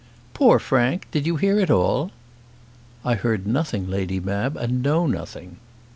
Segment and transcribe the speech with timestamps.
[0.33, 1.07] "Poor Frank!
[1.11, 2.09] Did you hear it all?"
[3.05, 5.57] "I heard nothing, Lady Mab, and know nothing."